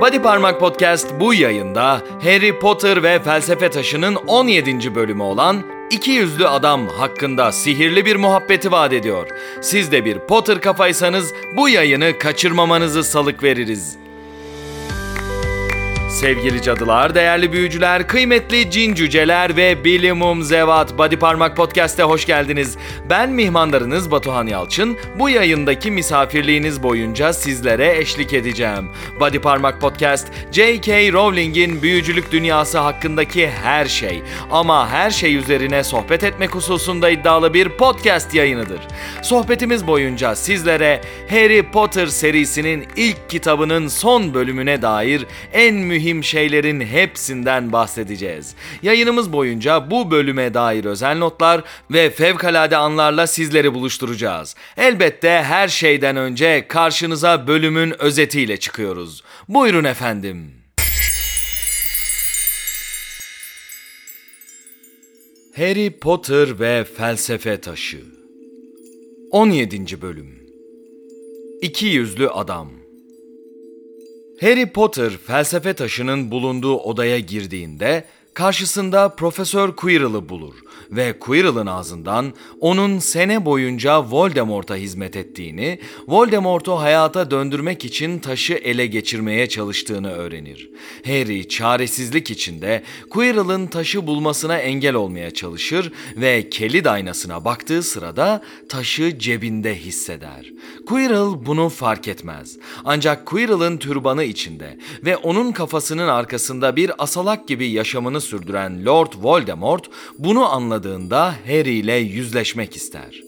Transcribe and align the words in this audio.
Body 0.00 0.18
Parmak 0.18 0.60
Podcast 0.60 1.20
bu 1.20 1.34
yayında 1.34 2.02
Harry 2.22 2.58
Potter 2.58 3.02
ve 3.02 3.22
Felsefe 3.22 3.70
Taşı'nın 3.70 4.14
17. 4.14 4.94
bölümü 4.94 5.22
olan 5.22 5.62
İki 5.90 6.10
Yüzlü 6.10 6.48
Adam 6.48 6.88
hakkında 6.88 7.52
sihirli 7.52 8.04
bir 8.04 8.16
muhabbeti 8.16 8.72
vaat 8.72 8.92
ediyor. 8.92 9.26
Siz 9.60 9.92
de 9.92 10.04
bir 10.04 10.18
Potter 10.18 10.60
kafaysanız 10.60 11.32
bu 11.56 11.68
yayını 11.68 12.18
kaçırmamanızı 12.18 13.04
salık 13.04 13.42
veririz. 13.42 14.07
Sevgili 16.18 16.62
cadılar, 16.62 17.14
değerli 17.14 17.52
büyücüler, 17.52 18.08
kıymetli 18.08 18.70
cin 18.70 18.94
cüceler 18.94 19.56
ve 19.56 19.84
bilimum 19.84 20.42
zevat 20.42 20.98
Body 20.98 21.16
Parmak 21.16 21.56
Podcast'e 21.56 22.02
hoş 22.02 22.26
geldiniz. 22.26 22.76
Ben 23.10 23.30
mihmandarınız 23.30 24.10
Batuhan 24.10 24.46
Yalçın. 24.46 24.96
Bu 25.18 25.30
yayındaki 25.30 25.90
misafirliğiniz 25.90 26.82
boyunca 26.82 27.32
sizlere 27.32 27.98
eşlik 27.98 28.32
edeceğim. 28.32 28.90
Body 29.20 29.38
Parmak 29.38 29.80
Podcast, 29.80 30.28
J.K. 30.52 31.12
Rowling'in 31.12 31.82
büyücülük 31.82 32.32
dünyası 32.32 32.78
hakkındaki 32.78 33.50
her 33.50 33.86
şey 33.86 34.22
ama 34.50 34.88
her 34.88 35.10
şey 35.10 35.36
üzerine 35.36 35.84
sohbet 35.84 36.24
etmek 36.24 36.54
hususunda 36.54 37.10
iddialı 37.10 37.54
bir 37.54 37.68
podcast 37.68 38.34
yayınıdır. 38.34 38.80
Sohbetimiz 39.22 39.86
boyunca 39.86 40.34
sizlere 40.34 41.00
Harry 41.30 41.70
Potter 41.70 42.06
serisinin 42.06 42.86
ilk 42.96 43.30
kitabının 43.30 43.88
son 43.88 44.34
bölümüne 44.34 44.82
dair 44.82 45.26
en 45.52 45.74
mühim 45.74 46.07
şeylerin 46.22 46.80
hepsinden 46.80 47.72
bahsedeceğiz. 47.72 48.54
Yayınımız 48.82 49.32
boyunca 49.32 49.90
bu 49.90 50.10
bölüme 50.10 50.54
dair 50.54 50.84
özel 50.84 51.18
notlar 51.18 51.62
ve 51.90 52.10
fevkalade 52.10 52.76
anlarla 52.76 53.26
sizleri 53.26 53.74
buluşturacağız. 53.74 54.54
Elbette 54.76 55.42
her 55.42 55.68
şeyden 55.68 56.16
önce 56.16 56.68
karşınıza 56.68 57.46
bölümün 57.46 58.02
özetiyle 58.02 58.56
çıkıyoruz. 58.56 59.22
Buyurun 59.48 59.84
efendim. 59.84 60.58
Harry 65.56 65.90
Potter 65.90 66.60
ve 66.60 66.84
Felsefe 66.84 67.60
Taşı 67.60 68.00
17. 69.30 70.02
Bölüm 70.02 70.38
İki 71.62 71.86
Yüzlü 71.86 72.28
Adam 72.28 72.77
Harry 74.40 74.66
Potter 74.66 75.10
felsefe 75.10 75.72
taşının 75.72 76.30
bulunduğu 76.30 76.76
odaya 76.76 77.18
girdiğinde 77.18 78.04
karşısında 78.38 79.08
Profesör 79.08 79.76
Quirrell'ı 79.76 80.28
bulur 80.28 80.54
ve 80.90 81.18
Quirrell'ın 81.18 81.66
ağzından 81.66 82.32
onun 82.60 82.98
sene 82.98 83.44
boyunca 83.44 84.02
Voldemort'a 84.02 84.76
hizmet 84.76 85.16
ettiğini, 85.16 85.80
Voldemort'u 86.08 86.80
hayata 86.80 87.30
döndürmek 87.30 87.84
için 87.84 88.18
taşı 88.18 88.54
ele 88.54 88.86
geçirmeye 88.86 89.48
çalıştığını 89.48 90.12
öğrenir. 90.12 90.70
Harry 91.06 91.48
çaresizlik 91.48 92.30
içinde 92.30 92.82
Quirrell'ın 93.10 93.66
taşı 93.66 94.06
bulmasına 94.06 94.58
engel 94.58 94.94
olmaya 94.94 95.30
çalışır 95.30 95.92
ve 96.16 96.50
kelid 96.50 96.86
aynasına 96.86 97.44
baktığı 97.44 97.82
sırada 97.82 98.42
taşı 98.68 99.18
cebinde 99.18 99.74
hisseder. 99.76 100.52
Quirrell 100.86 101.46
bunu 101.46 101.68
fark 101.68 102.08
etmez. 102.08 102.58
Ancak 102.84 103.26
Quirrell'ın 103.26 103.76
türbanı 103.76 104.24
içinde 104.24 104.78
ve 105.04 105.16
onun 105.16 105.52
kafasının 105.52 106.08
arkasında 106.08 106.76
bir 106.76 106.90
asalak 106.98 107.48
gibi 107.48 107.68
yaşamını 107.68 108.20
sürdüren 108.28 108.86
Lord 108.86 109.12
Voldemort 109.16 109.90
bunu 110.18 110.52
anladığında 110.52 111.34
Harry 111.46 111.74
ile 111.74 111.94
yüzleşmek 111.94 112.76
ister. 112.76 113.22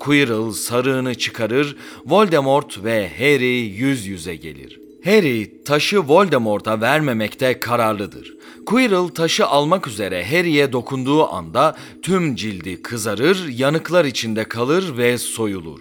Quirrell 0.00 0.52
sarığını 0.52 1.14
çıkarır, 1.14 1.76
Voldemort 2.06 2.84
ve 2.84 3.10
Harry 3.18 3.60
yüz 3.60 4.06
yüze 4.06 4.36
gelir. 4.36 4.80
Harry 5.04 5.64
taşı 5.64 6.08
Voldemort'a 6.08 6.80
vermemekte 6.80 7.60
kararlıdır. 7.60 8.36
Quirrell 8.66 9.08
taşı 9.08 9.46
almak 9.46 9.86
üzere 9.86 10.24
Harry'e 10.24 10.72
dokunduğu 10.72 11.28
anda 11.28 11.76
tüm 12.02 12.36
cildi 12.36 12.82
kızarır, 12.82 13.48
yanıklar 13.48 14.04
içinde 14.04 14.44
kalır 14.44 14.96
ve 14.96 15.18
soyulur. 15.18 15.80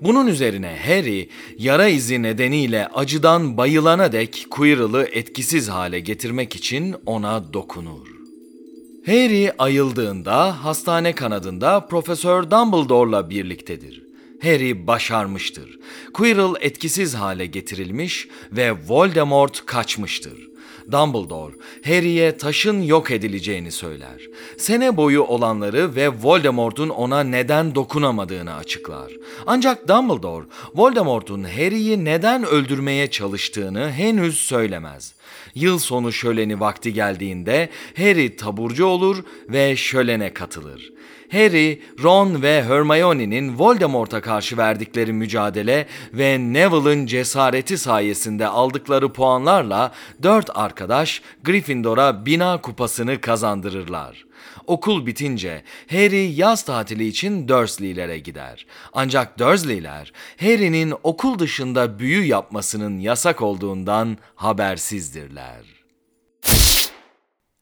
Bunun 0.00 0.26
üzerine 0.26 0.78
Harry 0.86 1.28
yara 1.58 1.88
izi 1.88 2.22
nedeniyle 2.22 2.86
acıdan 2.86 3.56
bayılana 3.56 4.12
dek 4.12 4.46
Quirrell'ı 4.50 5.08
etkisiz 5.12 5.68
hale 5.68 6.00
getirmek 6.00 6.56
için 6.56 6.96
ona 7.06 7.52
dokunur. 7.52 8.15
Harry 9.06 9.52
ayıldığında 9.58 10.64
hastane 10.64 11.12
kanadında 11.14 11.80
Profesör 11.80 12.50
Dumbledore'la 12.50 13.30
birliktedir. 13.30 14.02
Harry 14.42 14.86
başarmıştır. 14.86 15.78
Quirrell 16.14 16.54
etkisiz 16.60 17.14
hale 17.14 17.46
getirilmiş 17.46 18.28
ve 18.52 18.74
Voldemort 18.88 19.66
kaçmıştır. 19.66 20.48
Dumbledore, 20.92 21.54
Harry'e 21.84 22.36
taşın 22.36 22.82
yok 22.82 23.10
edileceğini 23.10 23.72
söyler. 23.72 24.22
Sene 24.58 24.96
boyu 24.96 25.22
olanları 25.22 25.96
ve 25.96 26.08
Voldemort'un 26.08 26.88
ona 26.88 27.20
neden 27.20 27.74
dokunamadığını 27.74 28.54
açıklar. 28.54 29.12
Ancak 29.46 29.88
Dumbledore, 29.88 30.46
Voldemort'un 30.74 31.44
Harry'i 31.44 32.04
neden 32.04 32.44
öldürmeye 32.44 33.10
çalıştığını 33.10 33.90
henüz 33.90 34.36
söylemez. 34.36 35.14
Yıl 35.54 35.78
sonu 35.78 36.12
şöleni 36.12 36.60
vakti 36.60 36.92
geldiğinde 36.92 37.68
Harry 37.96 38.36
taburcu 38.36 38.86
olur 38.86 39.24
ve 39.48 39.76
şölene 39.76 40.34
katılır. 40.34 40.92
Harry, 41.32 41.82
Ron 42.02 42.42
ve 42.42 42.62
Hermione'nin 42.62 43.58
Voldemort'a 43.58 44.20
karşı 44.20 44.56
verdikleri 44.56 45.12
mücadele 45.12 45.86
ve 46.12 46.38
Neville'ın 46.38 47.06
cesareti 47.06 47.78
sayesinde 47.78 48.46
aldıkları 48.46 49.12
puanlarla 49.12 49.92
dört 50.22 50.50
arkadaş 50.54 51.22
Gryffindor'a 51.44 52.26
bina 52.26 52.60
kupasını 52.60 53.20
kazandırırlar. 53.20 54.26
Okul 54.66 55.06
bitince 55.06 55.62
Harry 55.90 56.32
yaz 56.34 56.62
tatili 56.62 57.06
için 57.06 57.48
Dursley'lere 57.48 58.18
gider. 58.18 58.66
Ancak 58.92 59.38
Dursley'ler 59.38 60.12
Harry'nin 60.40 60.94
okul 61.02 61.38
dışında 61.38 61.98
büyü 61.98 62.24
yapmasının 62.24 62.98
yasak 62.98 63.42
olduğundan 63.42 64.18
habersizdirler. 64.34 65.75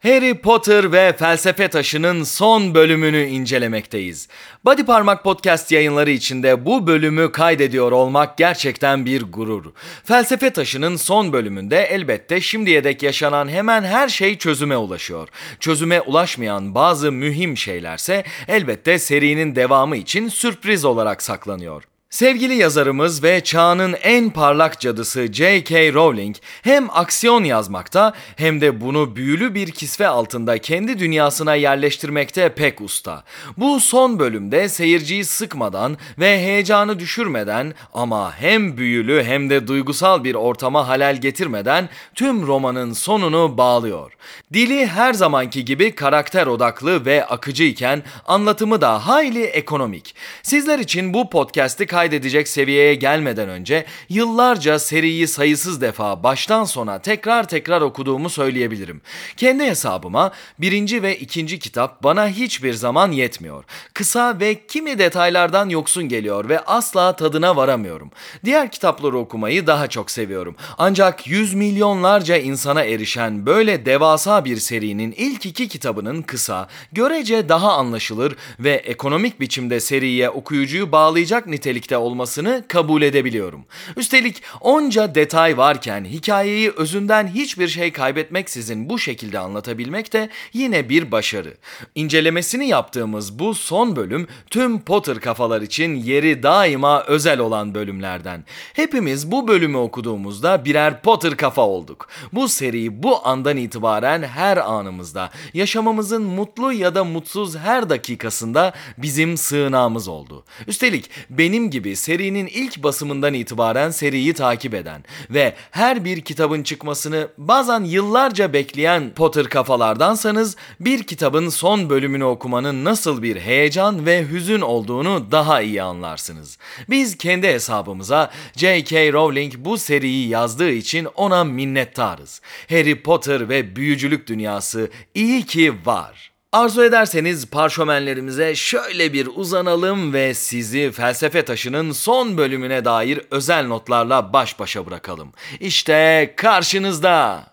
Harry 0.04 0.34
Potter 0.34 0.92
ve 0.92 1.12
Felsefe 1.19 1.69
Taşı'nın 1.69 2.22
son 2.22 2.75
bölümünü 2.75 3.25
incelemekteyiz. 3.25 4.28
Body 4.65 4.82
Parmak 4.82 5.25
Podcast 5.25 5.72
yayınları 5.72 6.10
içinde 6.10 6.65
bu 6.65 6.87
bölümü 6.87 7.32
kaydediyor 7.32 7.92
olmak 7.92 8.38
gerçekten 8.38 9.06
bir 9.06 9.22
gurur. 9.22 9.64
Felsefe 10.04 10.50
Taşı'nın 10.50 10.97
son 10.97 11.32
bölümünde 11.32 11.82
elbette 11.82 12.41
şimdiye 12.41 12.84
dek 12.84 13.03
yaşanan 13.03 13.48
hemen 13.48 13.82
her 13.82 14.09
şey 14.09 14.38
çözüme 14.38 14.76
ulaşıyor. 14.76 15.28
Çözüme 15.60 16.00
ulaşmayan 16.00 16.75
bazı 16.75 17.12
mühim 17.12 17.56
şeylerse 17.56 18.25
elbette 18.48 18.98
serinin 18.98 19.56
devamı 19.56 19.97
için 19.97 20.28
sürpriz 20.28 20.84
olarak 20.84 21.22
saklanıyor. 21.22 21.84
Sevgili 22.14 22.54
yazarımız 22.54 23.22
ve 23.22 23.41
çağının 23.41 23.94
en 24.02 24.30
parlak 24.30 24.80
cadısı 24.80 25.32
J.K. 25.32 25.92
Rowling 25.92 26.36
hem 26.62 26.91
aksiyon 26.91 27.44
yazmakta 27.44 28.12
hem 28.36 28.60
de 28.60 28.80
bunu 28.80 29.16
büyülü 29.16 29.54
bir 29.54 29.70
kisve 29.70 30.08
altında 30.08 30.58
kendi 30.58 30.98
dünyasına 30.98 31.54
yerleştirmekte 31.54 32.48
pek 32.48 32.80
usta. 32.80 33.25
Bu 33.56 33.80
son 33.80 34.19
bölümde 34.19 34.69
seyirciyi 34.69 35.25
sıkmadan 35.25 35.97
ve 36.19 36.38
heyecanı 36.38 36.98
düşürmeden 36.98 37.75
ama 37.94 38.32
hem 38.36 38.76
büyülü 38.76 39.25
hem 39.25 39.50
de 39.50 39.66
duygusal 39.66 40.25
bir 40.25 40.34
ortama 40.34 40.88
halel 40.88 41.20
getirmeden 41.20 41.88
tüm 42.14 42.46
romanın 42.46 42.92
sonunu 42.92 43.58
bağlıyor. 43.58 44.12
Dili 44.52 44.86
her 44.86 45.12
zamanki 45.12 45.64
gibi 45.64 45.94
karakter 45.94 46.46
odaklı 46.46 47.04
ve 47.04 47.26
akıcı 47.26 47.64
iken 47.64 48.02
anlatımı 48.26 48.81
da 48.81 49.06
hayli 49.06 49.44
ekonomik. 49.44 50.14
Sizler 50.42 50.78
için 50.78 51.14
bu 51.14 51.31
podcast'i 51.31 51.86
kaydedecek 52.04 52.48
seviyeye 52.48 52.94
gelmeden 52.94 53.48
önce 53.48 53.84
yıllarca 54.09 54.78
seriyi 54.78 55.28
sayısız 55.28 55.81
defa 55.81 56.23
baştan 56.23 56.64
sona 56.64 56.99
tekrar 56.99 57.49
tekrar 57.49 57.81
okuduğumu 57.81 58.31
söyleyebilirim. 58.31 59.00
Kendi 59.37 59.64
hesabıma 59.64 60.32
birinci 60.58 61.02
ve 61.02 61.19
ikinci 61.19 61.58
kitap 61.58 62.02
bana 62.02 62.28
hiçbir 62.28 62.75
zaman 62.75 63.12
yetmiyor. 63.12 63.64
Kısa 63.94 64.40
ve 64.40 64.67
kimi 64.67 64.99
detaylardan 64.99 65.69
yoksun 65.69 66.08
geliyor 66.08 66.49
ve 66.49 66.61
asla 66.61 67.17
tadına 67.17 67.56
varamıyorum. 67.56 68.11
Diğer 68.44 68.70
kitapları 68.70 69.19
okumayı 69.19 69.67
daha 69.67 69.87
çok 69.88 70.11
seviyorum. 70.11 70.56
Ancak 70.78 71.26
yüz 71.26 71.55
milyonlarca 71.55 72.37
insana 72.37 72.84
erişen 72.84 73.46
böyle 73.46 73.87
devasa 73.87 74.44
bir 74.44 74.56
serinin 74.56 75.12
ilk 75.17 75.46
iki 75.46 75.69
kitabının 75.69 76.23
kısa, 76.23 76.69
görece 76.93 77.49
daha 77.49 77.73
anlaşılır 77.73 78.37
ve 78.61 78.73
ekonomik 78.73 79.40
biçimde 79.40 79.81
seriye 79.81 80.31
okuyucuyu 80.31 80.93
bağlayacak 80.93 81.46
nitelikte 81.46 81.94
nitelikte 81.94 81.96
olmasını 81.96 82.64
kabul 82.69 83.02
edebiliyorum. 83.02 83.64
Üstelik 83.96 84.43
onca 84.61 85.14
detay 85.14 85.56
varken 85.56 86.05
hikayeyi 86.05 86.70
özünden 86.70 87.26
hiçbir 87.26 87.69
şey 87.69 87.93
kaybetmeksizin 87.93 88.88
bu 88.88 88.99
şekilde 88.99 89.38
anlatabilmek 89.38 90.12
de 90.12 90.29
yine 90.52 90.88
bir 90.88 91.11
başarı. 91.12 91.55
İncelemesini 91.94 92.69
yaptığımız 92.69 93.38
bu 93.38 93.55
son 93.55 93.96
bölüm 93.96 94.26
tüm 94.50 94.81
Potter 94.81 95.20
kafalar 95.20 95.62
için 95.62 95.94
yeri 95.94 96.43
daima 96.43 97.05
özel 97.05 97.38
olan 97.38 97.75
bölümlerden. 97.75 98.44
Hepimiz 98.75 99.31
bu 99.31 99.49
bölümü 99.49 99.76
okuduğumuzda 99.76 100.64
birer 100.64 101.02
Potter 101.02 101.37
kafa 101.37 101.62
olduk. 101.62 102.08
Bu 102.32 102.49
seri 102.49 103.02
bu 103.02 103.26
andan 103.26 103.56
itibaren 103.56 104.23
her 104.23 104.56
anımızda, 104.56 105.31
yaşamamızın 105.55 106.23
mutlu 106.23 106.73
ya 106.73 106.94
da 106.94 107.05
mutsuz 107.05 107.56
her 107.56 107.88
dakikasında 107.88 108.73
bizim 108.99 109.37
sığınağımız 109.37 110.08
oldu. 110.08 110.44
Üstelik 110.67 111.11
benim 111.31 111.70
gibi 111.75 111.97
serinin 111.97 112.47
ilk 112.47 112.82
basımından 112.82 113.35
itibaren 113.35 113.91
seriyi 113.91 114.35
takip 114.35 114.75
eden 114.75 115.05
ve 115.31 115.55
her 115.71 116.05
bir 116.05 116.21
kitabın 116.21 116.62
çıkmasını 116.62 117.29
bazen 117.38 117.85
yıllarca 117.85 118.53
bekleyen 118.53 119.15
Potter 119.15 119.49
kafalardansanız 119.49 120.56
bir 120.81 121.03
kitabın 121.03 121.49
son 121.49 121.91
bölümünü 121.91 122.25
okumanın 122.25 122.85
nasıl 122.85 123.23
bir 123.23 123.37
heyecan 123.37 124.06
ve 124.06 124.29
hüzün 124.29 124.61
olduğunu 124.61 125.31
daha 125.31 125.61
iyi 125.61 125.82
anlarsınız. 125.82 126.59
Biz 126.91 127.19
kendi 127.19 127.49
hesabımıza 127.49 128.31
J.K. 128.56 129.12
Rowling 129.12 129.55
bu 129.59 129.79
seriyi 129.79 130.29
yazdığı 130.29 130.71
için 130.71 131.09
ona 131.15 131.44
minnettarız. 131.44 132.41
Harry 132.69 133.03
Potter 133.03 133.49
ve 133.49 133.76
büyücülük 133.76 134.26
dünyası 134.26 134.91
iyi 135.15 135.47
ki 135.47 135.75
var. 135.85 136.33
Arzu 136.54 136.84
ederseniz 136.84 137.46
parşömenlerimize 137.46 138.54
şöyle 138.54 139.12
bir 139.12 139.28
uzanalım 139.34 140.12
ve 140.12 140.34
sizi 140.34 140.92
felsefe 140.92 141.44
taşının 141.44 141.92
son 141.92 142.38
bölümüne 142.38 142.84
dair 142.84 143.20
özel 143.30 143.66
notlarla 143.66 144.32
baş 144.32 144.58
başa 144.58 144.86
bırakalım. 144.86 145.32
İşte 145.60 146.34
karşınızda. 146.36 147.46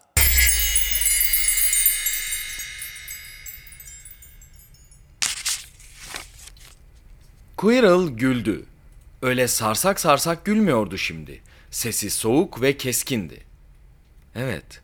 Quirrell 7.58 8.08
güldü. 8.08 8.66
Öyle 9.22 9.48
sarsak 9.48 10.00
sarsak 10.00 10.46
gülmüyordu 10.46 10.98
şimdi. 10.98 11.42
Sesi 11.72 12.10
soğuk 12.10 12.62
ve 12.62 12.78
keskindi. 12.78 13.44
Evet, 14.36 14.82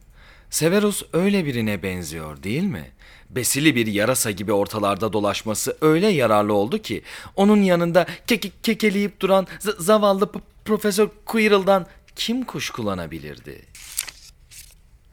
Severus 0.49 1.03
öyle 1.13 1.45
birine 1.45 1.83
benziyor 1.83 2.43
değil 2.43 2.63
mi? 2.63 2.91
Besili 3.29 3.75
bir 3.75 3.87
yarasa 3.87 4.31
gibi 4.31 4.53
ortalarda 4.53 5.13
dolaşması 5.13 5.77
öyle 5.81 6.07
yararlı 6.07 6.53
oldu 6.53 6.77
ki 6.77 7.01
onun 7.35 7.61
yanında 7.61 8.05
keke 8.27 8.51
kekeleyip 8.63 9.19
duran 9.19 9.47
zavallı 9.59 10.29
Profesör 10.65 11.07
Quirrell'dan 11.25 11.85
kim 12.15 12.43
kuşkulanabilirdi? 12.43 13.66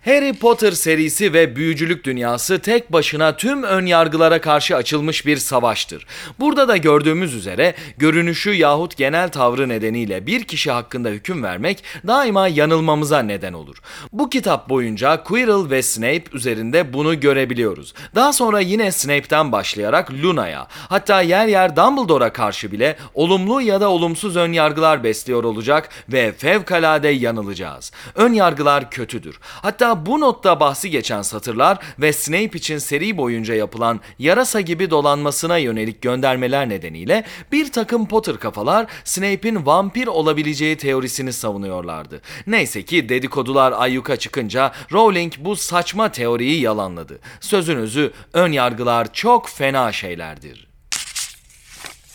Harry 0.05 0.33
Potter 0.33 0.73
serisi 0.73 1.33
ve 1.33 1.57
büyücülük 1.57 2.05
dünyası 2.05 2.59
tek 2.59 2.93
başına 2.93 3.37
tüm 3.37 3.63
ön 3.63 3.87
yargılara 3.87 4.41
karşı 4.41 4.77
açılmış 4.77 5.27
bir 5.27 5.37
savaştır. 5.37 6.07
Burada 6.41 6.69
da 6.69 6.77
gördüğümüz 6.77 7.35
üzere 7.35 7.75
görünüşü 7.99 8.53
yahut 8.53 8.97
genel 8.97 9.29
tavrı 9.29 9.69
nedeniyle 9.69 10.27
bir 10.27 10.45
kişi 10.45 10.71
hakkında 10.71 11.09
hüküm 11.09 11.43
vermek 11.43 11.85
daima 12.07 12.49
yanılmamıza 12.49 13.19
neden 13.19 13.53
olur. 13.53 13.77
Bu 14.13 14.31
kitap 14.31 14.69
boyunca 14.69 15.23
Quirrell 15.23 15.71
ve 15.71 15.83
Snape 15.83 16.25
üzerinde 16.33 16.93
bunu 16.93 17.21
görebiliyoruz. 17.21 17.95
Daha 18.15 18.33
sonra 18.33 18.61
yine 18.61 18.93
Snape'ten 18.93 19.53
başlayarak 19.53 20.13
Luna'ya, 20.13 20.67
hatta 20.71 21.23
yer 21.23 21.47
yer 21.47 21.77
Dumbledore'a 21.77 22.33
karşı 22.33 22.73
bile 22.73 22.97
olumlu 23.15 23.61
ya 23.61 23.81
da 23.81 23.89
olumsuz 23.89 24.37
ön 24.37 24.53
yargılar 24.53 25.05
besliyor 25.05 25.45
olacak 25.45 25.89
ve 26.09 26.33
fevkalade 26.33 27.09
yanılacağız. 27.09 27.93
Ön 28.15 28.33
yargılar 28.33 28.91
kötüdür. 28.91 29.39
Hatta 29.43 29.94
bu 30.07 30.21
notta 30.21 30.61
bahsi 30.61 30.91
geçen 30.91 31.23
satırlar 31.23 31.79
ve 31.99 32.13
Snape 32.13 32.59
için 32.59 32.79
seri 32.79 33.17
boyunca 33.17 33.55
yapılan 33.55 34.01
yarasa 34.19 34.61
gibi 34.61 34.91
dolanmasına 34.91 35.59
yönelik 35.59 36.03
göndermeler 36.03 36.69
nedeniyle 36.69 37.25
bir 37.53 37.73
takım 37.73 38.09
Potter 38.09 38.37
kafalar 38.37 38.87
Snape'in 39.05 39.67
vampir 39.67 40.07
olabileceği 40.07 40.77
teorisini 40.77 41.33
savunuyorlardı. 41.33 42.21
Neyse 42.47 42.83
ki 42.83 43.09
dedikodular 43.09 43.75
ayyuka 43.77 44.17
çıkınca 44.17 44.73
Rowling 44.93 45.33
bu 45.39 45.57
saçma 45.57 46.13
teoriyi 46.13 46.61
yalanladı. 46.61 47.19
Sözünüzü 47.41 48.13
ön 48.33 48.53
yargılar 48.53 49.13
çok 49.13 49.49
fena 49.49 49.93
şeylerdir. 49.93 50.69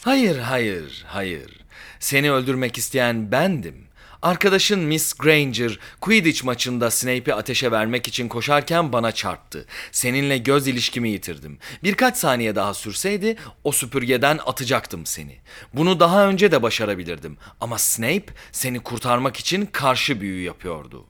Hayır, 0.02 0.38
hayır, 0.38 1.06
hayır. 1.08 1.60
Seni 2.00 2.32
öldürmek 2.32 2.78
isteyen 2.78 3.32
bendim. 3.32 3.89
Arkadaşın 4.22 4.80
Miss 4.80 5.14
Granger 5.14 5.80
Quidditch 6.02 6.44
maçında 6.44 6.92
Snape'i 6.92 7.34
ateşe 7.34 7.72
vermek 7.72 8.08
için 8.08 8.28
koşarken 8.28 8.94
bana 8.94 9.12
çarptı. 9.12 9.66
Seninle 9.92 10.38
göz 10.38 10.68
ilişkimi 10.68 11.10
yitirdim. 11.10 11.58
Birkaç 11.84 12.18
saniye 12.18 12.56
daha 12.56 12.74
sürseydi 12.74 13.36
o 13.64 13.72
süpürgeden 13.72 14.40
atacaktım 14.46 15.06
seni. 15.06 15.38
Bunu 15.74 16.00
daha 16.00 16.28
önce 16.28 16.52
de 16.52 16.64
başarabilirdim 16.64 17.38
ama 17.62 17.78
Snape 17.78 18.26
seni 18.52 18.80
kurtarmak 18.80 19.38
için 19.38 19.66
karşı 19.66 20.22
büyü 20.22 20.44
yapıyordu. 20.44 21.06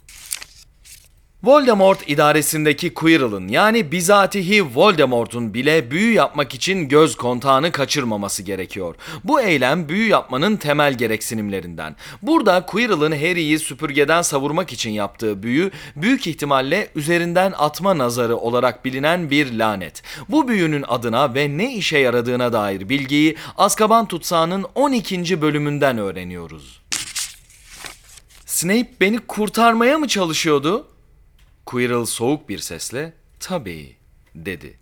Voldemort 1.44 2.10
idaresindeki 2.10 2.94
Quirrell'ın 2.94 3.48
yani 3.48 3.92
bizatihi 3.92 4.76
Voldemort'un 4.76 5.54
bile 5.54 5.92
büyü 5.92 6.14
yapmak 6.14 6.54
için 6.54 6.88
göz 6.90 7.16
kontağını 7.16 7.72
kaçırmaması 7.72 8.44
gerekiyor. 8.44 8.96
Bu 9.24 9.42
eylem 9.42 9.90
büyü 9.90 10.08
yapmanın 10.08 10.56
temel 10.56 10.94
gereksinimlerinden. 10.94 11.96
Burada 12.22 12.66
Quirrell'ın 12.66 13.12
Harry'i 13.12 13.60
süpürgeden 13.60 14.22
savurmak 14.22 14.74
için 14.74 14.90
yaptığı 14.90 15.44
büyü 15.44 15.72
büyük 15.96 16.28
ihtimalle 16.28 16.88
üzerinden 16.96 17.54
atma 17.58 17.98
nazarı 17.98 18.38
olarak 18.38 18.86
bilinen 18.86 19.30
bir 19.30 19.54
lanet. 19.54 20.04
Bu 20.30 20.48
büyünün 20.48 20.86
adına 20.88 21.34
ve 21.34 21.58
ne 21.58 21.74
işe 21.74 21.98
yaradığına 21.98 22.54
dair 22.54 22.90
bilgiyi 22.90 23.36
Azkaban 23.58 24.08
Tutsağı'nın 24.08 24.66
12. 24.76 25.42
bölümünden 25.42 25.98
öğreniyoruz. 25.98 26.82
Snape 28.46 28.90
beni 29.02 29.20
kurtarmaya 29.20 29.98
mı 29.98 30.08
çalışıyordu? 30.08 30.89
Quirrell 31.70 32.06
soğuk 32.06 32.50
bir 32.50 32.60
sesle 32.60 33.14
tabii 33.40 33.96
dedi. 34.36 34.80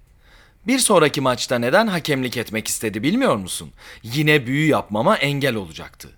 Bir 0.67 0.79
sonraki 0.79 1.21
maçta 1.21 1.59
neden 1.59 1.87
hakemlik 1.87 2.37
etmek 2.37 2.67
istedi 2.67 3.03
bilmiyor 3.03 3.35
musun? 3.35 3.71
Yine 4.03 4.47
büyü 4.47 4.67
yapmama 4.67 5.17
engel 5.17 5.55
olacaktı. 5.55 6.09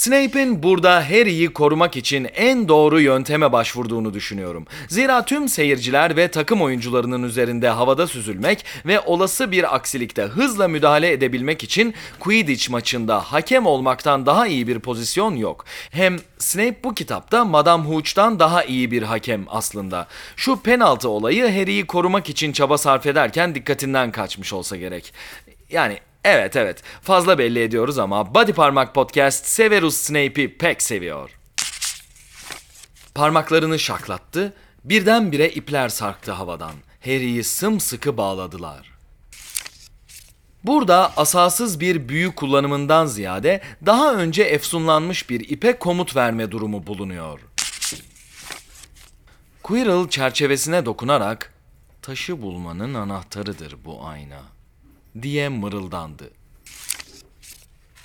Snape'in 0.00 0.62
burada 0.62 1.10
Harry'i 1.10 1.52
korumak 1.52 1.96
için 1.96 2.28
en 2.34 2.68
doğru 2.68 3.00
yönteme 3.00 3.52
başvurduğunu 3.52 4.14
düşünüyorum. 4.14 4.66
Zira 4.88 5.24
tüm 5.24 5.48
seyirciler 5.48 6.16
ve 6.16 6.28
takım 6.28 6.62
oyuncularının 6.62 7.22
üzerinde 7.22 7.68
havada 7.68 8.06
süzülmek 8.06 8.64
ve 8.86 9.00
olası 9.00 9.50
bir 9.50 9.74
aksilikte 9.74 10.22
hızla 10.22 10.68
müdahale 10.68 11.12
edebilmek 11.12 11.64
için 11.64 11.94
Quidditch 12.20 12.70
maçında 12.70 13.20
hakem 13.20 13.66
olmaktan 13.66 14.26
daha 14.26 14.46
iyi 14.46 14.66
bir 14.66 14.78
pozisyon 14.78 15.36
yok. 15.36 15.64
Hem 15.90 16.16
Snape 16.38 16.84
bu 16.84 16.94
kitapta 16.94 17.44
Madame 17.44 17.84
Hooch'tan 17.84 18.38
daha 18.38 18.64
iyi 18.64 18.90
bir 18.90 19.02
hakem 19.02 19.44
aslında. 19.48 20.06
Şu 20.36 20.60
penaltı 20.60 21.08
olayı 21.08 21.42
Harry'i 21.42 21.86
korumak 21.86 22.28
için 22.28 22.52
çaba 22.52 22.78
sarf 22.78 23.06
ederken 23.06 23.54
dikkatinden 23.54 24.12
kaçmış 24.12 24.52
olsa 24.52 24.76
gerek. 24.76 25.14
Yani 25.70 25.98
Evet 26.24 26.56
evet 26.56 26.82
fazla 27.02 27.38
belli 27.38 27.62
ediyoruz 27.62 27.98
ama 27.98 28.34
Body 28.34 28.52
Parmak 28.52 28.94
Podcast 28.94 29.46
Severus 29.46 29.96
Snape'i 29.96 30.58
pek 30.58 30.82
seviyor. 30.82 31.30
Parmaklarını 33.14 33.78
şaklattı, 33.78 34.52
birdenbire 34.84 35.48
ipler 35.48 35.88
sarktı 35.88 36.32
havadan. 36.32 36.72
Harry'i 37.04 37.44
sımsıkı 37.44 38.16
bağladılar. 38.16 38.90
Burada 40.64 41.12
asasız 41.16 41.80
bir 41.80 42.08
büyü 42.08 42.34
kullanımından 42.34 43.06
ziyade 43.06 43.60
daha 43.86 44.14
önce 44.14 44.42
efsunlanmış 44.42 45.30
bir 45.30 45.48
ipe 45.48 45.78
komut 45.78 46.16
verme 46.16 46.50
durumu 46.50 46.86
bulunuyor. 46.86 47.40
Quirrell 49.62 50.08
çerçevesine 50.08 50.86
dokunarak 50.86 51.54
taşı 52.02 52.42
bulmanın 52.42 52.94
anahtarıdır 52.94 53.76
bu 53.84 54.06
ayna 54.06 54.59
diye 55.22 55.48
mırıldandı. 55.48 56.30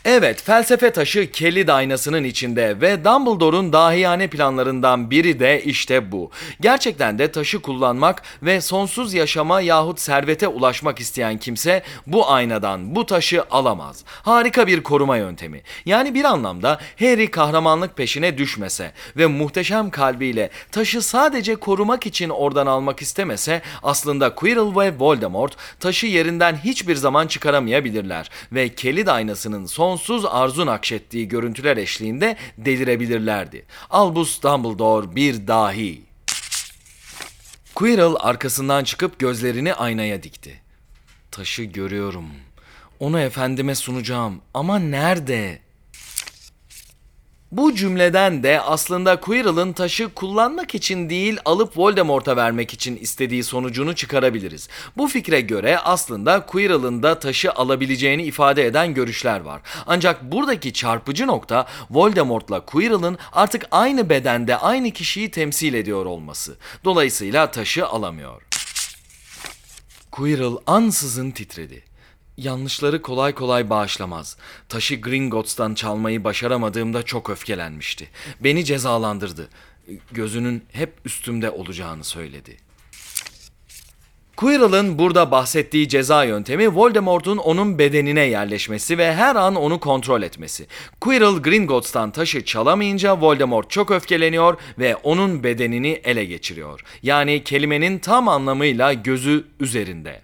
Evet, 0.07 0.43
felsefe 0.43 0.91
taşı 0.91 1.31
Kelly 1.31 1.71
aynasının 1.71 2.23
içinde 2.23 2.81
ve 2.81 3.05
Dumbledore'un 3.05 3.73
dahiyane 3.73 4.27
planlarından 4.27 5.11
biri 5.11 5.39
de 5.39 5.63
işte 5.63 6.11
bu. 6.11 6.31
Gerçekten 6.61 7.19
de 7.19 7.31
taşı 7.31 7.61
kullanmak 7.61 8.21
ve 8.43 8.61
sonsuz 8.61 9.13
yaşama 9.13 9.61
yahut 9.61 9.99
servete 9.99 10.47
ulaşmak 10.47 10.99
isteyen 10.99 11.37
kimse 11.37 11.83
bu 12.07 12.31
aynadan 12.31 12.95
bu 12.95 13.05
taşı 13.05 13.43
alamaz. 13.51 14.03
Harika 14.07 14.67
bir 14.67 14.83
koruma 14.83 15.17
yöntemi. 15.17 15.61
Yani 15.85 16.13
bir 16.13 16.23
anlamda 16.23 16.79
Harry 16.99 17.31
kahramanlık 17.31 17.97
peşine 17.97 18.37
düşmese 18.37 18.91
ve 19.17 19.25
muhteşem 19.25 19.89
kalbiyle 19.89 20.49
taşı 20.71 21.01
sadece 21.01 21.55
korumak 21.55 22.05
için 22.05 22.29
oradan 22.29 22.67
almak 22.67 23.01
istemese 23.01 23.61
aslında 23.83 24.35
Quirrell 24.35 24.79
ve 24.79 24.99
Voldemort 24.99 25.57
taşı 25.79 26.07
yerinden 26.07 26.55
hiçbir 26.63 26.95
zaman 26.95 27.27
çıkaramayabilirler 27.27 28.29
ve 28.51 28.69
Kelly 28.69 29.11
aynasının 29.11 29.65
son 29.65 29.94
sonsuz 29.95 30.25
arzu 30.25 30.65
nakşettiği 30.65 31.27
görüntüler 31.27 31.77
eşliğinde 31.77 32.35
delirebilirlerdi. 32.57 33.65
Albus 33.89 34.41
Dumbledore 34.41 35.15
bir 35.15 35.47
dahi. 35.47 36.01
Quirrell 37.75 38.15
arkasından 38.19 38.83
çıkıp 38.83 39.19
gözlerini 39.19 39.73
aynaya 39.73 40.23
dikti. 40.23 40.61
Taşı 41.31 41.63
görüyorum. 41.63 42.25
Onu 42.99 43.19
efendime 43.19 43.75
sunacağım 43.75 44.41
ama 44.53 44.79
nerede? 44.79 45.59
Bu 47.57 47.75
cümleden 47.75 48.43
de 48.43 48.61
aslında 48.61 49.19
Quirrell'ın 49.19 49.73
taşı 49.73 50.13
kullanmak 50.13 50.75
için 50.75 51.09
değil 51.09 51.37
alıp 51.45 51.77
Voldemort'a 51.77 52.37
vermek 52.37 52.73
için 52.73 52.97
istediği 52.97 53.43
sonucunu 53.43 53.95
çıkarabiliriz. 53.95 54.69
Bu 54.97 55.07
fikre 55.07 55.41
göre 55.41 55.79
aslında 55.79 56.45
Quirrell'ın 56.45 57.03
da 57.03 57.19
taşı 57.19 57.51
alabileceğini 57.51 58.23
ifade 58.23 58.65
eden 58.65 58.93
görüşler 58.93 59.39
var. 59.39 59.61
Ancak 59.87 60.31
buradaki 60.31 60.73
çarpıcı 60.73 61.27
nokta 61.27 61.65
Voldemort'la 61.89 62.65
Quirrell'ın 62.65 63.17
artık 63.31 63.65
aynı 63.71 64.09
bedende 64.09 64.57
aynı 64.57 64.91
kişiyi 64.91 65.31
temsil 65.31 65.73
ediyor 65.73 66.05
olması. 66.05 66.55
Dolayısıyla 66.83 67.51
taşı 67.51 67.87
alamıyor. 67.87 68.41
Quirrell 70.11 70.57
ansızın 70.67 71.31
titredi. 71.31 71.94
Yanlışları 72.37 73.01
kolay 73.01 73.35
kolay 73.35 73.69
bağışlamaz. 73.69 74.37
Taşı 74.69 74.95
Gringotts'tan 74.95 75.73
çalmayı 75.73 76.23
başaramadığımda 76.23 77.03
çok 77.03 77.29
öfkelenmişti. 77.29 78.09
Beni 78.39 78.65
cezalandırdı. 78.65 79.49
Gözünün 80.11 80.63
hep 80.71 80.93
üstümde 81.05 81.51
olacağını 81.51 82.03
söyledi. 82.03 82.57
Quirrell'ın 84.35 84.99
burada 84.99 85.31
bahsettiği 85.31 85.89
ceza 85.89 86.23
yöntemi 86.23 86.75
Voldemort'un 86.75 87.37
onun 87.37 87.79
bedenine 87.79 88.21
yerleşmesi 88.21 88.97
ve 88.97 89.15
her 89.15 89.35
an 89.35 89.55
onu 89.55 89.79
kontrol 89.79 90.21
etmesi. 90.21 90.67
Quirrell 91.01 91.41
Gringotts'tan 91.41 92.11
taşı 92.11 92.45
çalamayınca 92.45 93.21
Voldemort 93.21 93.69
çok 93.69 93.91
öfkeleniyor 93.91 94.57
ve 94.79 94.95
onun 94.95 95.43
bedenini 95.43 96.01
ele 96.03 96.25
geçiriyor. 96.25 96.81
Yani 97.03 97.43
kelimenin 97.43 97.99
tam 97.99 98.27
anlamıyla 98.27 98.93
gözü 98.93 99.43
üzerinde. 99.59 100.21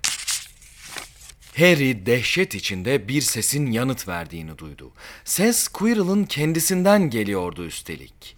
Harry 1.58 2.05
dehşet 2.05 2.55
içinde 2.55 3.08
bir 3.08 3.22
sesin 3.22 3.72
yanıt 3.72 4.08
verdiğini 4.08 4.58
duydu. 4.58 4.91
Ses 5.25 5.67
Quirrell'ın 5.67 6.24
kendisinden 6.24 7.10
geliyordu 7.10 7.65
üstelik. 7.65 8.36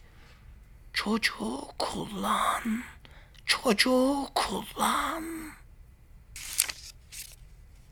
Çocuğu 0.94 1.62
kullan, 1.78 2.84
çocuğu 3.46 4.28
kullan. 4.36 5.53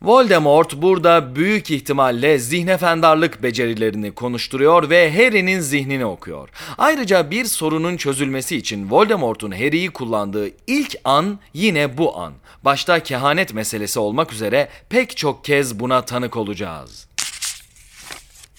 Voldemort 0.01 0.81
burada 0.81 1.35
büyük 1.35 1.71
ihtimalle 1.71 2.39
zihnefendarlık 2.39 3.43
becerilerini 3.43 4.11
konuşturuyor 4.11 4.89
ve 4.89 5.11
Harry'nin 5.11 5.59
zihnini 5.59 6.05
okuyor. 6.05 6.49
Ayrıca 6.77 7.31
bir 7.31 7.45
sorunun 7.45 7.97
çözülmesi 7.97 8.57
için 8.57 8.91
Voldemort'un 8.91 9.51
Harry'yi 9.51 9.89
kullandığı 9.89 10.49
ilk 10.67 10.95
an 11.03 11.39
yine 11.53 11.97
bu 11.97 12.19
an. 12.19 12.33
Başta 12.65 13.03
kehanet 13.03 13.53
meselesi 13.53 13.99
olmak 13.99 14.33
üzere 14.33 14.69
pek 14.89 15.17
çok 15.17 15.45
kez 15.45 15.79
buna 15.79 16.05
tanık 16.05 16.37
olacağız. 16.37 17.07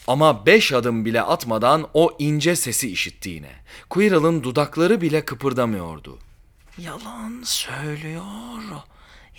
Ama 0.07 0.47
beş 0.47 0.73
adım 0.73 1.05
bile 1.05 1.23
atmadan 1.23 1.87
o 1.95 2.11
ince 2.19 2.57
sesi 2.57 2.93
işitti 2.93 3.31
yine. 3.31 3.51
Quirrell'ın 3.91 4.43
dudakları 4.43 5.01
bile 5.01 5.25
kıpırdamıyordu. 5.25 6.19
Yalan 6.79 7.43
söylüyor 7.45 8.23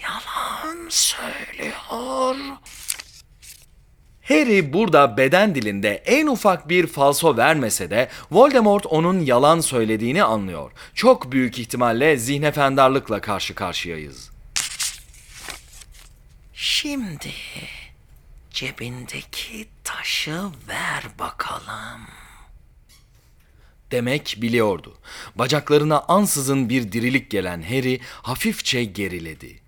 yalan 0.04 0.88
söylüyor. 0.90 2.36
Harry 4.24 4.74
burada 4.74 5.18
beden 5.18 5.56
dilinde 5.56 5.90
en 5.90 6.28
ufak 6.28 6.70
bir 6.70 6.88
falso 6.88 7.38
vermese 7.38 7.90
de 7.90 8.10
Voldemort 8.32 8.86
onun 8.86 9.20
yalan 9.20 9.60
söylediğini 9.60 10.24
anlıyor. 10.24 10.72
Çok 10.94 11.32
büyük 11.32 11.60
ihtimalle 11.60 12.18
zihnefendarlıkla 12.18 13.22
karşı 13.22 13.56
karşıyayız. 13.56 14.32
Şimdi 16.54 17.32
cebindeki 18.52 19.68
taşı 19.84 20.42
ver 20.68 21.04
bakalım. 21.20 22.02
Demek 23.92 24.38
biliyordu. 24.42 24.98
Bacaklarına 25.36 26.00
ansızın 26.08 26.70
bir 26.70 26.92
dirilik 26.92 27.32
gelen 27.32 27.62
Harry 27.62 28.00
hafifçe 28.22 28.84
geriledi. 28.84 29.63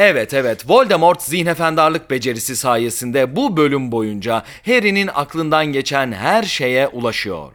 Evet 0.00 0.34
evet 0.34 0.70
Voldemort 0.70 1.22
zihnefendarlık 1.22 2.10
becerisi 2.10 2.56
sayesinde 2.56 3.36
bu 3.36 3.56
bölüm 3.56 3.92
boyunca 3.92 4.44
Harry'nin 4.66 5.10
aklından 5.14 5.66
geçen 5.66 6.12
her 6.12 6.42
şeye 6.42 6.88
ulaşıyor. 6.88 7.52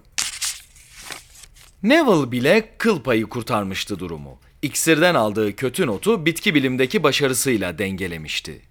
Neville 1.84 2.32
bile 2.32 2.70
kıl 2.78 3.02
payı 3.02 3.26
kurtarmıştı 3.26 4.00
durumu. 4.00 4.40
İksirden 4.62 5.16
aldığı 5.16 5.56
kötü 5.56 5.88
notu 5.88 6.26
bitki 6.26 6.56
bilimdeki 6.56 7.04
başarısıyla 7.04 7.78
dengelemişti. 7.78 8.62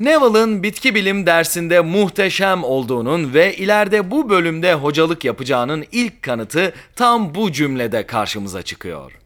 Neville'ın 0.00 0.62
bitki 0.62 0.94
bilim 0.94 1.26
dersinde 1.26 1.80
muhteşem 1.80 2.64
olduğunun 2.64 3.34
ve 3.34 3.56
ileride 3.56 4.10
bu 4.10 4.30
bölümde 4.30 4.74
hocalık 4.74 5.24
yapacağının 5.24 5.84
ilk 5.92 6.22
kanıtı 6.22 6.74
tam 6.96 7.34
bu 7.34 7.52
cümlede 7.52 8.06
karşımıza 8.06 8.62
çıkıyor. 8.62 9.25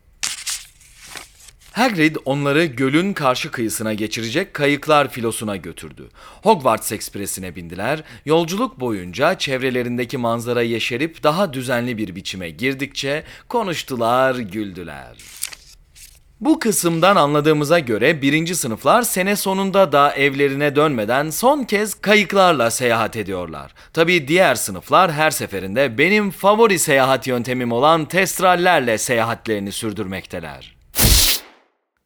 Hagrid 1.72 2.16
onları 2.24 2.64
gölün 2.64 3.12
karşı 3.12 3.50
kıyısına 3.50 3.94
geçirecek 3.94 4.54
kayıklar 4.54 5.10
filosuna 5.10 5.56
götürdü. 5.56 6.08
Hogwarts 6.42 6.92
Ekspresi'ne 6.92 7.56
bindiler. 7.56 8.02
Yolculuk 8.24 8.80
boyunca 8.80 9.38
çevrelerindeki 9.38 10.18
manzara 10.18 10.62
yeşerip 10.62 11.22
daha 11.22 11.52
düzenli 11.52 11.98
bir 11.98 12.14
biçime 12.14 12.50
girdikçe 12.50 13.24
konuştular, 13.48 14.34
güldüler. 14.34 15.16
Bu 16.40 16.58
kısımdan 16.58 17.16
anladığımıza 17.16 17.78
göre 17.78 18.22
birinci 18.22 18.54
sınıflar 18.54 19.02
sene 19.02 19.36
sonunda 19.36 19.92
da 19.92 20.14
evlerine 20.14 20.76
dönmeden 20.76 21.30
son 21.30 21.64
kez 21.64 21.94
kayıklarla 21.94 22.70
seyahat 22.70 23.16
ediyorlar. 23.16 23.74
Tabi 23.92 24.28
diğer 24.28 24.54
sınıflar 24.54 25.12
her 25.12 25.30
seferinde 25.30 25.98
benim 25.98 26.30
favori 26.30 26.78
seyahat 26.78 27.26
yöntemim 27.26 27.72
olan 27.72 28.04
testrallerle 28.04 28.98
seyahatlerini 28.98 29.72
sürdürmekteler. 29.72 30.79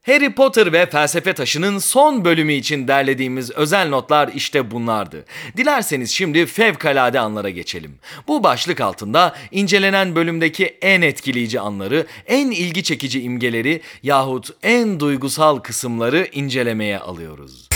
Harry 0.06 0.34
Potter 0.34 0.73
ve 0.73 0.87
Felsefe 0.87 1.32
Taşı'nın 1.32 1.78
son 1.78 2.25
bölümü 2.25 2.52
için 2.52 2.88
derlediğimiz 2.88 3.50
özel 3.50 3.88
notlar 3.88 4.30
işte 4.34 4.70
bunlardı. 4.70 5.25
Dilerseniz 5.56 6.11
şimdi 6.11 6.46
fevkalade 6.46 7.20
anlara 7.20 7.50
geçelim. 7.50 7.99
Bu 8.28 8.42
başlık 8.42 8.80
altında 8.80 9.37
incelenen 9.50 10.14
bölümdeki 10.16 10.66
en 10.82 11.02
etkileyici 11.02 11.61
anları, 11.61 12.06
en 12.26 12.50
ilgi 12.50 12.82
çekici 12.82 13.23
imgeleri 13.23 13.80
yahut 14.02 14.50
en 14.62 15.00
duygusal 15.00 15.58
kısımları 15.58 16.28
incelemeye 16.32 16.99
alıyoruz. 16.99 17.74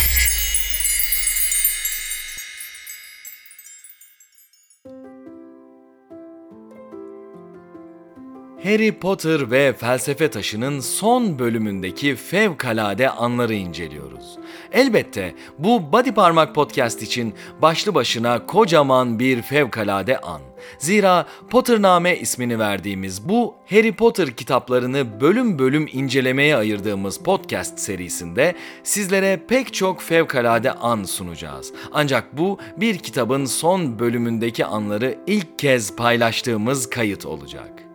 Harry 8.62 8.92
Potter 8.92 9.50
ve 9.50 9.72
Felsefe 9.72 10.30
Taşı'nın 10.30 10.80
son 10.80 11.38
bölümündeki 11.38 12.16
fevkalade 12.16 13.10
anları 13.10 13.54
inceliyoruz. 13.54 14.38
Elbette 14.72 15.34
bu 15.58 15.92
Body 15.92 16.12
Parmak 16.12 16.54
Podcast 16.54 17.02
için 17.02 17.34
başlı 17.62 17.94
başına 17.94 18.46
kocaman 18.46 19.18
bir 19.18 19.42
fevkalade 19.42 20.18
an. 20.18 20.40
Zira 20.78 21.26
Pottername 21.50 22.16
ismini 22.16 22.58
verdiğimiz 22.58 23.28
bu 23.28 23.54
Harry 23.70 23.92
Potter 23.92 24.30
kitaplarını 24.30 25.20
bölüm 25.20 25.58
bölüm 25.58 25.88
incelemeye 25.92 26.56
ayırdığımız 26.56 27.18
podcast 27.18 27.78
serisinde 27.78 28.54
sizlere 28.82 29.40
pek 29.48 29.74
çok 29.74 30.02
fevkalade 30.02 30.72
an 30.72 31.04
sunacağız. 31.04 31.72
Ancak 31.92 32.38
bu 32.38 32.58
bir 32.76 32.98
kitabın 32.98 33.44
son 33.44 33.98
bölümündeki 33.98 34.64
anları 34.64 35.18
ilk 35.26 35.58
kez 35.58 35.96
paylaştığımız 35.96 36.90
kayıt 36.90 37.26
olacak. 37.26 37.87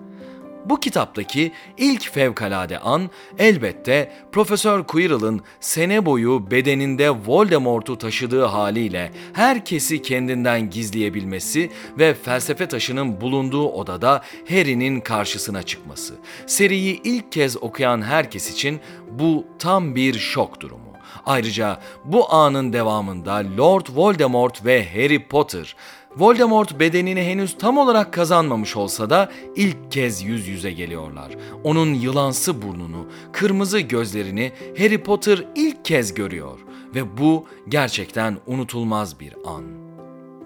Bu 0.66 0.80
kitaptaki 0.80 1.52
ilk 1.78 2.12
fevkalade 2.12 2.80
an 2.80 3.10
elbette 3.38 4.12
Profesör 4.32 4.84
Quirrell'ın 4.84 5.42
sene 5.60 6.06
boyu 6.06 6.52
bedeninde 6.52 7.10
Voldemort'u 7.10 7.98
taşıdığı 7.98 8.46
haliyle 8.46 9.12
herkesi 9.34 10.02
kendinden 10.02 10.70
gizleyebilmesi 10.70 11.72
ve 12.00 12.14
felsefe 12.14 12.68
taşının 12.68 13.22
bulunduğu 13.22 13.70
odada 13.70 14.24
Harry'nin 14.50 15.00
karşısına 15.00 15.64
çıkması. 15.64 16.14
Seriyi 16.48 17.02
ilk 17.04 17.32
kez 17.32 17.64
okuyan 17.64 18.02
herkes 18.02 18.52
için 18.52 18.80
bu 19.12 19.46
tam 19.60 19.96
bir 19.96 20.20
şok 20.20 20.62
durumu. 20.62 20.94
Ayrıca 21.26 21.80
bu 22.06 22.34
anın 22.34 22.74
devamında 22.74 23.44
Lord 23.58 23.86
Voldemort 23.96 24.66
ve 24.66 24.86
Harry 24.94 25.28
Potter 25.28 25.76
Voldemort 26.18 26.80
bedenini 26.80 27.24
henüz 27.24 27.58
tam 27.58 27.78
olarak 27.78 28.14
kazanmamış 28.14 28.78
olsa 28.78 29.10
da 29.10 29.32
ilk 29.56 29.92
kez 29.92 30.24
yüz 30.24 30.48
yüze 30.48 30.72
geliyorlar. 30.72 31.32
Onun 31.64 31.94
yılansı 31.94 32.62
burnunu, 32.62 33.08
kırmızı 33.32 33.80
gözlerini 33.80 34.52
Harry 34.78 35.04
Potter 35.04 35.46
ilk 35.56 35.86
kez 35.86 36.14
görüyor 36.14 36.60
ve 36.96 37.18
bu 37.18 37.46
gerçekten 37.70 38.38
unutulmaz 38.48 39.20
bir 39.20 39.34
an. 39.46 39.83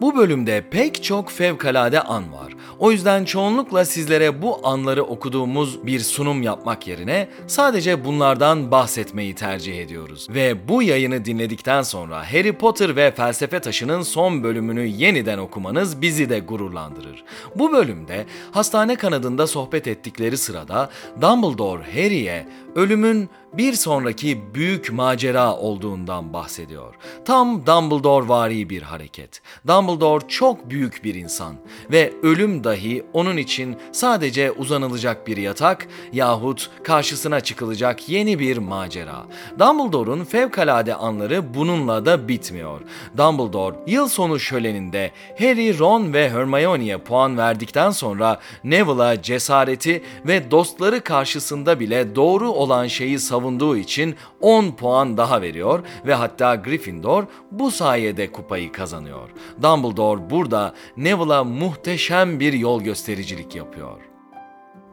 Bu 0.02 0.16
bölümde 0.16 0.64
pek 0.72 1.04
çok 1.04 1.32
fevkalade 1.32 2.02
an 2.02 2.34
var. 2.34 2.54
O 2.80 2.92
yüzden 2.92 3.26
çoğunlukla 3.26 3.86
sizlere 3.86 4.42
bu 4.42 4.68
anları 4.68 5.04
okuduğumuz 5.04 5.86
bir 5.86 6.00
sunum 6.00 6.42
yapmak 6.42 6.88
yerine 6.88 7.28
sadece 7.48 8.06
bunlardan 8.06 8.72
bahsetmeyi 8.72 9.36
tercih 9.36 9.80
ediyoruz. 9.80 10.28
Ve 10.30 10.68
bu 10.68 10.84
yayını 10.84 11.26
dinledikten 11.26 11.82
sonra 11.82 12.34
Harry 12.34 12.54
Potter 12.54 12.96
ve 12.96 13.12
Felsefe 13.12 13.60
Taşı'nın 13.60 14.02
son 14.02 14.44
bölümünü 14.44 14.86
yeniden 14.86 15.38
okumanız 15.38 16.02
bizi 16.02 16.30
de 16.30 16.40
gururlandırır. 16.40 17.24
Bu 17.56 17.72
bölümde 17.72 18.26
hastane 18.52 18.96
kanadında 18.96 19.48
sohbet 19.48 19.88
ettikleri 19.88 20.38
sırada 20.38 20.90
Dumbledore 21.22 21.84
Harry'e 21.84 22.48
ölümün 22.76 23.30
bir 23.54 23.74
sonraki 23.74 24.42
büyük 24.54 24.92
macera 24.92 25.56
olduğundan 25.56 26.34
bahsediyor. 26.34 26.96
Tam 27.26 27.66
Dumbledore 27.66 28.30
vari 28.30 28.70
bir 28.70 28.82
hareket. 28.82 29.42
Dumbledore 29.68 30.28
çok 30.28 30.70
büyük 30.70 31.04
bir 31.04 31.16
insan 31.16 31.56
ve 31.92 32.14
ölüm 32.24 32.64
dahi 32.64 33.06
onun 33.14 33.38
için 33.38 33.78
sadece 33.92 34.52
uzanılacak 34.52 35.28
bir 35.28 35.38
yatak 35.38 35.88
yahut 36.14 36.70
karşısına 36.84 37.40
çıkılacak 37.40 38.10
yeni 38.10 38.40
bir 38.40 38.58
macera. 38.58 39.26
Dumbledore'un 39.60 40.24
fevkalade 40.24 40.96
anları 40.96 41.54
bununla 41.54 42.06
da 42.06 42.28
bitmiyor. 42.28 42.82
Dumbledore 43.18 43.76
yıl 43.88 44.08
sonu 44.08 44.40
şöleninde 44.40 45.12
Harry, 45.40 45.80
Ron 45.80 46.14
ve 46.14 46.30
Hermione'ye 46.30 46.98
puan 46.98 47.38
verdikten 47.38 47.92
sonra 47.92 48.40
Neville'a 48.64 49.22
cesareti 49.22 50.04
ve 50.26 50.52
dostları 50.52 51.02
karşısında 51.02 51.80
bile 51.80 52.16
doğru 52.16 52.50
olan 52.50 52.88
şeyi 52.88 53.20
savunduğu 53.38 53.78
için 53.78 54.16
10 54.42 54.72
puan 54.72 55.18
daha 55.18 55.42
veriyor 55.42 55.84
ve 56.06 56.14
hatta 56.14 56.56
Gryffindor 56.56 57.24
bu 57.52 57.72
sayede 57.72 58.32
kupayı 58.32 58.72
kazanıyor. 58.72 59.30
Dumbledore 59.64 60.30
burada 60.30 60.74
Neville'a 60.98 61.44
muhteşem 61.44 62.40
bir 62.40 62.54
yol 62.54 62.82
göstericilik 62.82 63.56
yapıyor. 63.56 64.07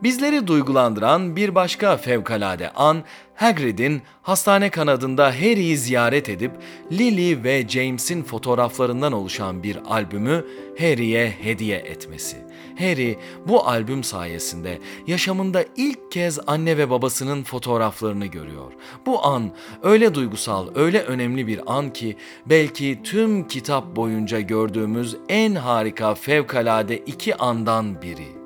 Bizleri 0.04 0.46
duygulandıran 0.46 1.37
bir 1.37 1.54
başka 1.54 1.96
fevkalade 1.96 2.70
an 2.70 3.02
Hagrid'in 3.34 4.02
hastane 4.23 4.70
kanadında 4.70 5.26
Harry'i 5.26 5.76
ziyaret 5.76 6.28
edip 6.28 6.52
Lily 6.92 7.44
ve 7.44 7.68
James'in 7.68 8.23
fotoğraflarından 8.23 9.12
oluşan 9.12 9.62
bir 9.62 9.78
albümü 9.88 10.44
Harry'e 10.78 11.30
hediye 11.30 11.78
etmesi. 11.78 12.37
Harry 12.78 13.18
bu 13.49 13.68
albüm 13.68 14.04
sayesinde 14.04 14.78
yaşamında 15.06 15.64
ilk 15.76 16.12
kez 16.12 16.38
anne 16.46 16.78
ve 16.78 16.90
babasının 16.90 17.42
fotoğraflarını 17.42 18.26
görüyor. 18.26 18.73
Bu 19.06 19.26
an 19.26 19.50
öyle 19.82 20.14
duygusal, 20.14 20.68
öyle 20.75 21.00
önemli 21.00 21.46
bir 21.46 21.61
an 21.66 21.92
ki 21.92 22.16
belki 22.46 23.00
tüm 23.04 23.49
kitap 23.49 23.96
boyunca 23.96 24.40
gördüğümüz 24.40 25.16
en 25.28 25.54
harika 25.54 26.14
fevkalade 26.14 26.99
iki 26.99 27.37
andan 27.37 28.02
biri. 28.02 28.43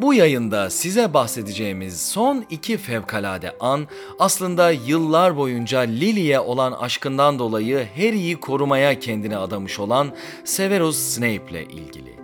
Bu 0.00 0.14
yayında 0.14 0.70
size 0.70 1.14
bahsedeceğimiz 1.14 2.00
son 2.00 2.44
iki 2.50 2.76
fevkalade 2.76 3.56
an 3.60 3.86
aslında 4.18 4.70
yıllar 4.70 5.36
boyunca 5.36 5.80
Lily'e 5.80 6.40
olan 6.40 6.72
aşkından 6.72 7.38
dolayı 7.38 7.88
Harry'i 7.96 8.40
korumaya 8.40 8.98
kendini 8.98 9.36
adamış 9.36 9.78
olan 9.78 10.14
Severus 10.44 10.96
Snape 10.98 11.50
ile 11.50 11.64
ilgili. 11.64 12.17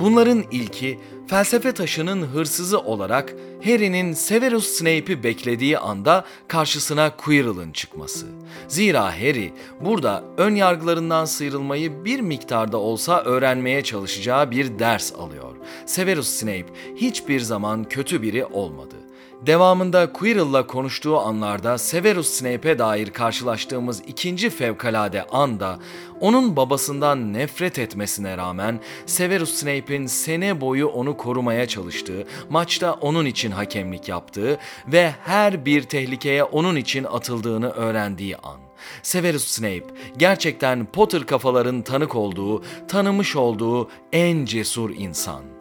Bunların 0.00 0.44
ilki 0.50 1.00
felsefe 1.26 1.72
taşının 1.72 2.22
hırsızı 2.22 2.80
olarak 2.80 3.34
Harry'nin 3.64 4.12
Severus 4.12 4.66
Snape'i 4.66 5.22
beklediği 5.22 5.78
anda 5.78 6.24
karşısına 6.48 7.16
Quirrell'ın 7.16 7.72
çıkması. 7.72 8.26
Zira 8.68 9.04
Harry 9.04 9.52
burada 9.80 10.24
ön 10.36 10.54
yargılarından 10.54 11.24
sıyrılmayı 11.24 12.04
bir 12.04 12.20
miktarda 12.20 12.78
olsa 12.78 13.22
öğrenmeye 13.22 13.84
çalışacağı 13.84 14.50
bir 14.50 14.78
ders 14.78 15.12
alıyor. 15.12 15.56
Severus 15.86 16.28
Snape 16.28 16.66
hiçbir 16.96 17.40
zaman 17.40 17.84
kötü 17.84 18.22
biri 18.22 18.44
olmadı. 18.44 18.94
Devamında 19.42 20.12
Quirrell'la 20.12 20.66
konuştuğu 20.66 21.18
anlarda 21.18 21.78
Severus 21.78 22.30
Snape'e 22.30 22.78
dair 22.78 23.10
karşılaştığımız 23.10 24.02
ikinci 24.06 24.50
fevkalade 24.50 25.24
anda 25.24 25.78
onun 26.20 26.56
babasından 26.56 27.32
nefret 27.32 27.78
etmesine 27.78 28.36
rağmen 28.36 28.80
Severus 29.06 29.54
Snape'in 29.54 30.06
sene 30.06 30.60
boyu 30.60 30.88
onu 30.88 31.16
korumaya 31.16 31.68
çalıştığı, 31.68 32.26
maçta 32.50 32.92
onun 32.92 33.26
için 33.26 33.50
hakemlik 33.50 34.08
yaptığı 34.08 34.58
ve 34.86 35.14
her 35.24 35.64
bir 35.64 35.82
tehlikeye 35.82 36.44
onun 36.44 36.76
için 36.76 37.04
atıldığını 37.04 37.70
öğrendiği 37.70 38.36
an. 38.36 38.60
Severus 39.02 39.44
Snape 39.44 39.84
gerçekten 40.16 40.86
Potter 40.86 41.26
kafaların 41.26 41.82
tanık 41.82 42.14
olduğu, 42.14 42.62
tanımış 42.88 43.36
olduğu 43.36 43.88
en 44.12 44.44
cesur 44.44 44.90
insan. 44.90 45.55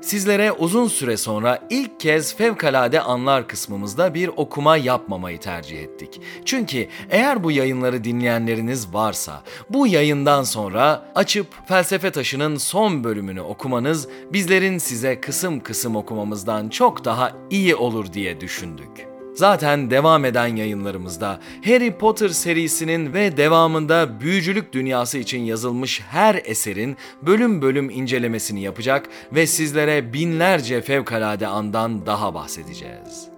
Sizlere 0.00 0.52
uzun 0.52 0.88
süre 0.88 1.16
sonra 1.16 1.58
ilk 1.70 2.00
kez 2.00 2.36
fevkalade 2.36 3.00
anlar 3.00 3.48
kısmımızda 3.48 4.14
bir 4.14 4.28
okuma 4.28 4.76
yapmamayı 4.76 5.40
tercih 5.40 5.82
ettik. 5.82 6.20
Çünkü 6.44 6.88
eğer 7.10 7.44
bu 7.44 7.50
yayınları 7.50 8.04
dinleyenleriniz 8.04 8.94
varsa 8.94 9.42
bu 9.70 9.86
yayından 9.86 10.42
sonra 10.42 11.12
açıp 11.14 11.46
Felsefe 11.68 12.10
Taşı'nın 12.10 12.56
son 12.56 13.04
bölümünü 13.04 13.40
okumanız 13.40 14.08
bizlerin 14.32 14.78
size 14.78 15.20
kısım 15.20 15.60
kısım 15.60 15.96
okumamızdan 15.96 16.68
çok 16.68 17.04
daha 17.04 17.32
iyi 17.50 17.74
olur 17.76 18.12
diye 18.12 18.40
düşündük. 18.40 19.09
Zaten 19.40 19.90
devam 19.90 20.24
eden 20.24 20.56
yayınlarımızda 20.56 21.40
Harry 21.64 21.98
Potter 21.98 22.28
serisinin 22.28 23.14
ve 23.14 23.36
devamında 23.36 24.20
büyücülük 24.20 24.72
dünyası 24.72 25.18
için 25.18 25.40
yazılmış 25.40 26.00
her 26.10 26.40
eserin 26.44 26.96
bölüm 27.22 27.62
bölüm 27.62 27.90
incelemesini 27.90 28.62
yapacak 28.62 29.08
ve 29.32 29.46
sizlere 29.46 30.12
binlerce 30.12 30.80
fevkalade 30.80 31.46
andan 31.46 32.06
daha 32.06 32.34
bahsedeceğiz. 32.34 33.28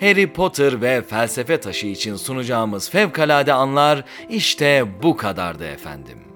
Harry 0.00 0.32
Potter 0.32 0.82
ve 0.82 1.02
felsefe 1.02 1.60
taşı 1.60 1.86
için 1.86 2.16
sunacağımız 2.16 2.90
fevkalade 2.90 3.52
anlar 3.52 4.04
işte 4.28 4.84
bu 5.02 5.16
kadardı 5.16 5.64
efendim. 5.64 6.35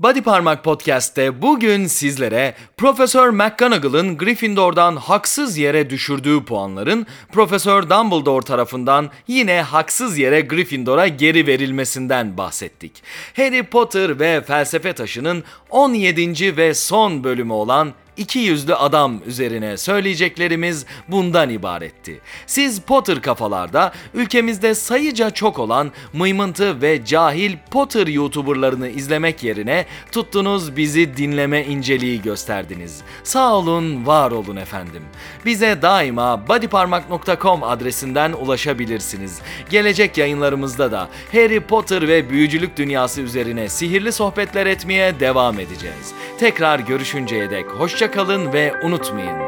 Body 0.00 0.20
Parmak 0.20 0.64
Podcast'te 0.64 1.42
bugün 1.42 1.86
sizlere 1.86 2.54
Profesör 2.76 3.28
McGonagall'ın 3.28 4.18
Gryffindor'dan 4.18 4.96
haksız 4.96 5.58
yere 5.58 5.90
düşürdüğü 5.90 6.44
puanların 6.44 7.06
Profesör 7.32 7.82
Dumbledore 7.82 8.44
tarafından 8.44 9.10
yine 9.28 9.62
haksız 9.62 10.18
yere 10.18 10.40
Gryffindor'a 10.40 11.08
geri 11.08 11.46
verilmesinden 11.46 12.36
bahsettik. 12.36 13.02
Harry 13.36 13.62
Potter 13.62 14.20
ve 14.20 14.40
Felsefe 14.40 14.92
Taşı'nın 14.92 15.44
17. 15.70 16.56
ve 16.56 16.74
son 16.74 17.24
bölümü 17.24 17.52
olan 17.52 17.92
iki 18.20 18.38
yüzlü 18.38 18.74
adam 18.74 19.20
üzerine 19.26 19.76
söyleyeceklerimiz 19.76 20.86
bundan 21.08 21.50
ibaretti. 21.50 22.20
Siz 22.46 22.80
Potter 22.80 23.22
kafalarda 23.22 23.92
ülkemizde 24.14 24.74
sayıca 24.74 25.30
çok 25.30 25.58
olan 25.58 25.90
mıymıntı 26.12 26.82
ve 26.82 27.04
cahil 27.04 27.56
Potter 27.70 28.06
YouTuberlarını 28.06 28.88
izlemek 28.88 29.42
yerine 29.42 29.86
tuttunuz 30.12 30.76
bizi 30.76 31.16
dinleme 31.16 31.64
inceliği 31.64 32.22
gösterdiniz. 32.22 33.00
Sağ 33.22 33.54
olun, 33.54 34.06
var 34.06 34.30
olun 34.30 34.56
efendim. 34.56 35.02
Bize 35.46 35.82
daima 35.82 36.48
bodyparmak.com 36.48 37.62
adresinden 37.62 38.32
ulaşabilirsiniz. 38.32 39.40
Gelecek 39.70 40.18
yayınlarımızda 40.18 40.92
da 40.92 41.08
Harry 41.32 41.60
Potter 41.60 42.08
ve 42.08 42.30
büyücülük 42.30 42.76
dünyası 42.76 43.20
üzerine 43.20 43.68
sihirli 43.68 44.12
sohbetler 44.12 44.66
etmeye 44.66 45.20
devam 45.20 45.60
edeceğiz. 45.60 46.12
Tekrar 46.38 46.78
görüşünceye 46.78 47.50
dek 47.50 47.66
kalın 48.10 48.52
ve 48.52 48.74
unutmayın. 48.82 49.38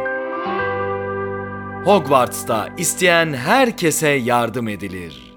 Hogwarts'ta 1.85 2.68
isteyen 2.79 3.35
herkese 3.35 4.09
yardım 4.09 4.68
edilir. 4.68 5.32